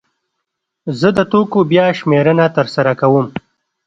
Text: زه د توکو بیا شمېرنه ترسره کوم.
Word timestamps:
زه 0.99 1.07
د 1.17 1.19
توکو 1.31 1.59
بیا 1.71 1.85
شمېرنه 1.99 2.45
ترسره 2.57 2.93
کوم. 3.01 3.25